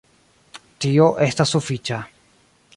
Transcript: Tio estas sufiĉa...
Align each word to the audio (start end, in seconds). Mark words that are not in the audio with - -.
Tio 0.85 1.11
estas 1.27 1.55
sufiĉa... 1.59 2.03